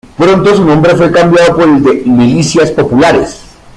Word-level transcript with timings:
Pronto 0.17 0.55
su 0.55 0.65
nombre 0.65 0.95
fue 0.95 1.11
cambiado 1.11 1.55
por 1.57 1.69
el 1.69 1.83
de 1.83 1.93
Milicias 2.07 2.71
Populares. 2.71 3.43